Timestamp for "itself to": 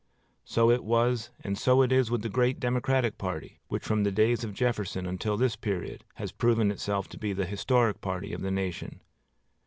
6.71-7.19